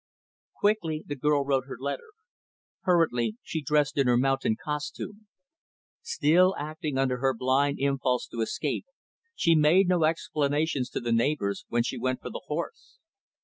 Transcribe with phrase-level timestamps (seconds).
[0.55, 2.09] Quickly, the girl wrote her letter.
[2.85, 5.27] Hurriedly, she dressed in her mountain costume.
[6.01, 8.87] Still acting under her blind impulse to escape,
[9.35, 12.97] she made no explanations to the neighbors, when she went for the horse.